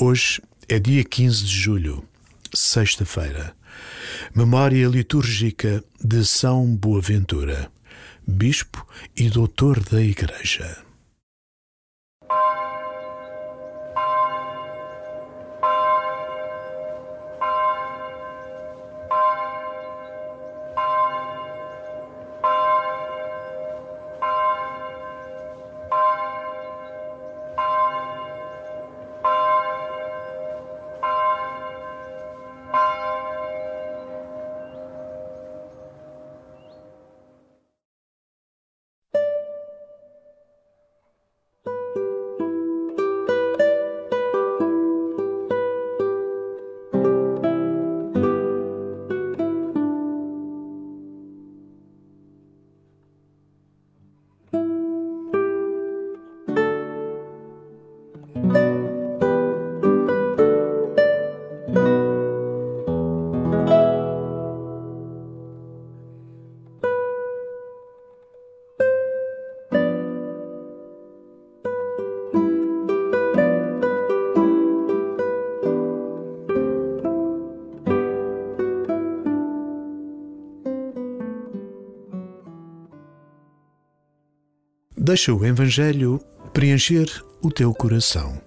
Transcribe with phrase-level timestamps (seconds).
[0.00, 2.04] Hoje é dia 15 de julho,
[2.52, 3.54] sexta-feira.
[4.34, 7.70] Memória litúrgica de São Boaventura,
[8.26, 8.84] Bispo
[9.16, 10.83] e Doutor da Igreja.
[85.04, 86.18] Deixa o Evangelho
[86.54, 87.06] preencher
[87.42, 88.40] o teu coração.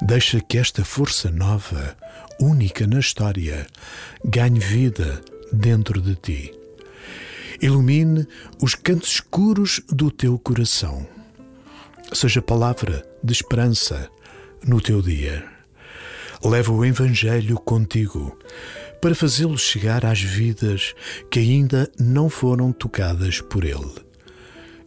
[0.00, 1.94] Deixa que esta força nova,
[2.40, 3.66] única na história,
[4.24, 5.20] ganhe vida
[5.52, 6.54] dentro de ti.
[7.60, 8.26] Ilumine
[8.62, 11.06] os cantos escuros do teu coração.
[12.14, 14.10] Seja palavra de esperança
[14.66, 15.44] no teu dia.
[16.42, 18.38] Leva o Evangelho contigo
[19.02, 20.94] para fazê-lo chegar às vidas
[21.30, 24.07] que ainda não foram tocadas por ele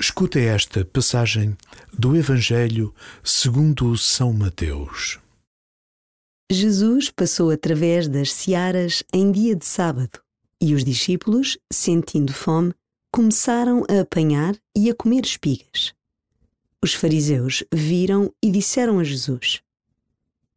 [0.00, 1.56] Escuta esta passagem
[1.92, 2.94] do Evangelho
[3.24, 5.18] segundo São Mateus.
[6.48, 10.20] Jesus passou através das searas em dia de sábado,
[10.62, 12.72] e os discípulos, sentindo fome,
[13.12, 15.92] começaram a apanhar e a comer espigas.
[16.80, 19.60] Os fariseus viram e disseram a Jesus: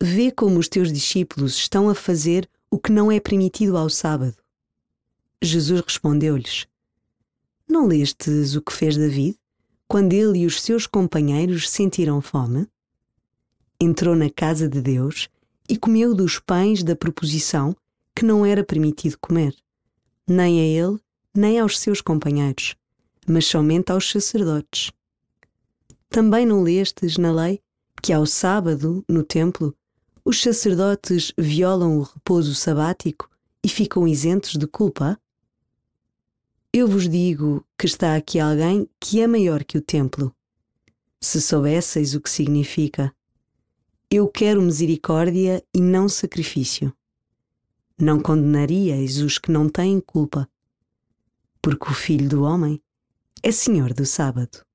[0.00, 4.36] Vê como os teus discípulos estão a fazer o que não é permitido ao sábado.
[5.42, 6.68] Jesus respondeu-lhes:
[7.68, 9.38] não lestes o que fez David,
[9.88, 12.66] quando ele e os seus companheiros sentiram fome?
[13.80, 15.28] Entrou na casa de Deus
[15.68, 17.76] e comeu dos pães da proposição
[18.14, 19.54] que não era permitido comer,
[20.26, 21.00] nem a ele,
[21.34, 22.76] nem aos seus companheiros,
[23.26, 24.92] mas somente aos sacerdotes.
[26.08, 27.60] Também não lestes na lei
[28.00, 29.74] que ao sábado, no templo,
[30.24, 33.28] os sacerdotes violam o repouso sabático
[33.64, 35.18] e ficam isentos de culpa?
[36.76, 40.34] Eu vos digo que está aqui alguém que é maior que o templo.
[41.20, 43.14] Se soubesseis o que significa,
[44.10, 46.92] eu quero misericórdia e não sacrifício.
[47.96, 50.50] Não condenaríeis os que não têm culpa,
[51.62, 52.82] porque o Filho do Homem
[53.40, 54.66] é Senhor do Sábado.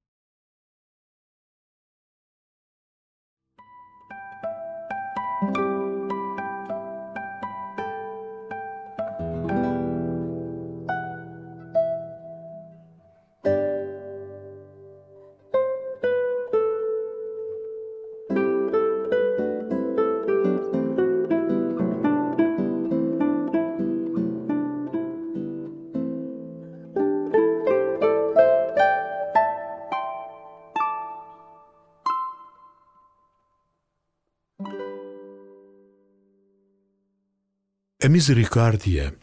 [38.01, 39.13] A misericórdia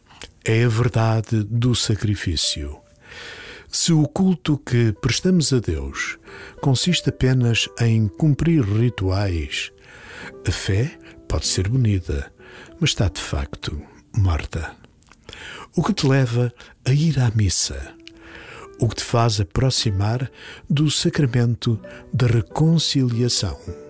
[0.45, 2.79] é a verdade do sacrifício.
[3.71, 6.19] Se o culto que prestamos a Deus
[6.61, 9.73] consiste apenas em cumprir rituais,
[10.47, 12.31] a fé pode ser bonita,
[12.79, 13.81] mas está de facto
[14.15, 14.77] morta.
[15.75, 16.53] O que te leva
[16.85, 17.95] a ir à missa?
[18.79, 20.31] O que te faz aproximar
[20.69, 21.81] do sacramento
[22.13, 23.86] da reconciliação?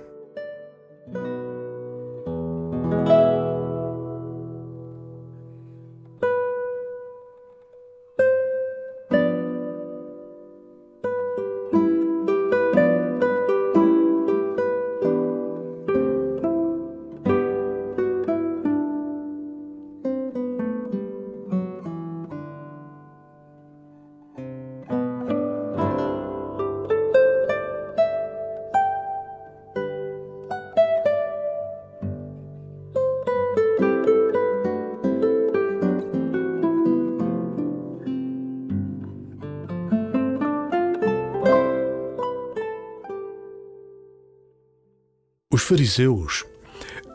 [45.66, 46.44] Fariseus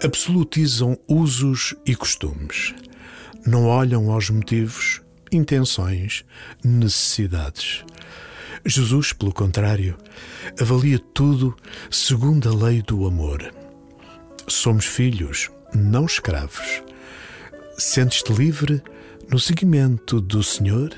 [0.03, 2.75] absolutizam usos e costumes.
[3.47, 5.01] Não olham aos motivos,
[5.31, 6.25] intenções,
[6.61, 7.85] necessidades.
[8.65, 9.97] Jesus, pelo contrário,
[10.59, 11.55] avalia tudo
[11.89, 13.53] segundo a lei do amor.
[14.49, 16.83] Somos filhos, não escravos.
[17.77, 18.83] Sentes-te livre
[19.29, 20.93] no seguimento do Senhor?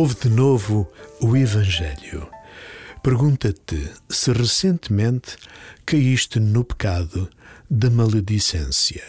[0.00, 2.26] Ouve de novo o Evangelho.
[3.02, 5.36] Pergunta-te se recentemente
[5.84, 7.28] caíste no pecado
[7.70, 9.04] da maledicência.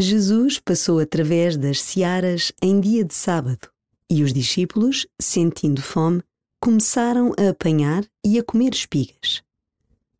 [0.00, 3.70] Jesus passou através das searas em dia de sábado
[4.10, 6.20] e os discípulos, sentindo fome,
[6.60, 9.44] começaram a apanhar e a comer espigas.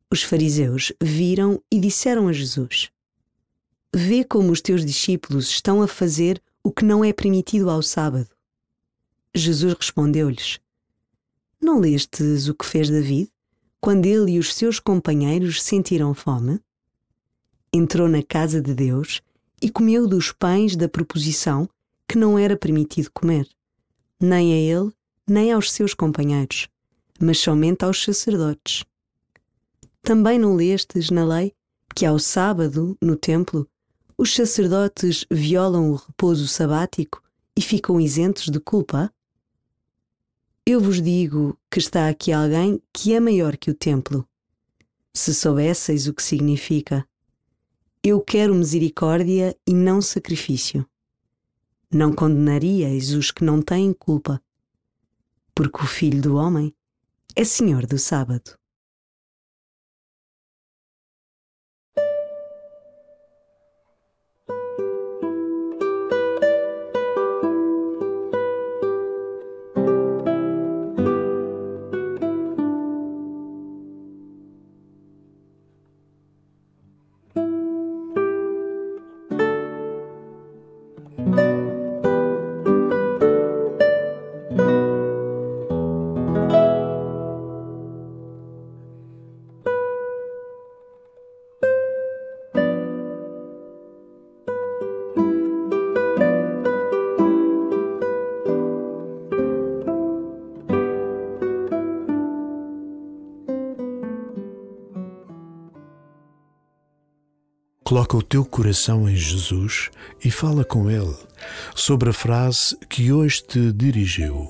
[0.08, 2.92] Os fariseus viram e disseram a Jesus:
[3.92, 8.28] Vê como os teus discípulos estão a fazer o que não é permitido ao sábado.
[9.34, 10.60] Jesus respondeu-lhes:
[11.60, 13.30] Não lestes o que fez David,
[13.80, 16.60] quando ele e os seus companheiros sentiram fome?
[17.72, 19.22] Entrou na casa de Deus
[19.62, 21.68] e comeu dos pães da proposição
[22.08, 23.48] que não era permitido comer,
[24.18, 24.92] nem a ele,
[25.26, 26.68] nem aos seus companheiros,
[27.20, 28.84] mas somente aos sacerdotes.
[30.02, 31.54] Também não lestes na lei
[31.94, 33.68] que ao sábado, no templo,
[34.20, 37.22] os sacerdotes violam o repouso sabático
[37.56, 39.10] e ficam isentos de culpa?
[40.66, 44.28] Eu vos digo que está aqui alguém que é maior que o templo.
[45.14, 47.08] Se soubesseis o que significa,
[48.04, 50.86] eu quero misericórdia e não sacrifício.
[51.90, 54.38] Não condenaríeis os que não têm culpa,
[55.54, 56.74] porque o Filho do Homem
[57.34, 58.59] é Senhor do Sábado.
[107.90, 109.90] Coloca o teu coração em Jesus
[110.24, 111.12] e fala com Ele
[111.74, 114.48] sobre a frase que hoje te dirigiu.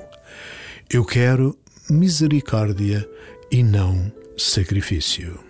[0.91, 3.09] Eu quero misericórdia
[3.51, 5.50] e não sacrifício.